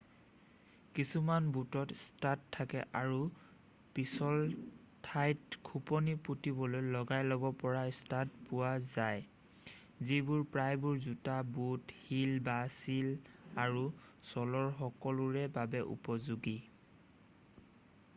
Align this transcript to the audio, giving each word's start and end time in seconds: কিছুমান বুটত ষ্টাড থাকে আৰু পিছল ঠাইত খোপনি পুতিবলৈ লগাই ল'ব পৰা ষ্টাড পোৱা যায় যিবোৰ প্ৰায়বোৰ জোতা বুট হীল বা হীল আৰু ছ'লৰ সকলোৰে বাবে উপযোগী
কিছুমান 0.95 1.47
বুটত 1.57 1.91
ষ্টাড 2.05 2.39
থাকে 2.57 2.79
আৰু 3.01 3.17
পিছল 3.97 4.39
ঠাইত 5.09 5.59
খোপনি 5.69 6.15
পুতিবলৈ 6.29 6.85
লগাই 6.97 7.27
ল'ব 7.29 7.45
পৰা 7.65 7.83
ষ্টাড 7.99 8.33
পোৱা 8.49 8.71
যায় 8.97 9.23
যিবোৰ 10.13 10.47
প্ৰায়বোৰ 10.57 10.97
জোতা 11.07 11.37
বুট 11.59 11.95
হীল 12.07 12.33
বা 12.51 12.57
হীল 12.81 13.13
আৰু 13.67 13.85
ছ'লৰ 14.31 14.69
সকলোৰে 14.83 15.47
বাবে 15.63 15.87
উপযোগী 15.97 16.59